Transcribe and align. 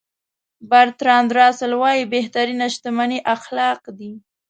برتراند 0.69 1.29
راسل 1.39 1.71
وایي 1.81 2.03
بهترینه 2.13 2.67
شتمني 2.75 3.19
اخلاق 3.35 3.81
دي. 3.97 4.11